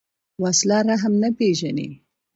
وسله 0.43 0.77
رحم 0.89 1.13
نه 1.21 1.29
پېژني 1.37 1.89